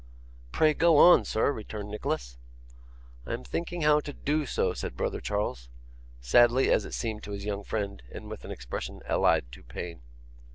'Pray 0.51 0.73
go 0.73 0.97
on, 0.97 1.23
sir,' 1.23 1.51
returned 1.51 1.91
Nicholas. 1.91 2.39
'I 3.27 3.33
am 3.35 3.43
thinking 3.43 3.81
how 3.83 3.99
to 3.99 4.11
do 4.11 4.47
so,' 4.47 4.73
said 4.73 4.97
brother 4.97 5.21
Charles; 5.21 5.69
sadly, 6.19 6.71
as 6.71 6.85
it 6.85 6.95
seemed 6.95 7.21
to 7.21 7.33
his 7.33 7.45
young 7.45 7.63
friend, 7.63 8.01
and 8.11 8.27
with 8.27 8.43
an 8.43 8.49
expression 8.49 9.01
allied 9.05 9.51
to 9.51 9.61
pain. 9.61 10.01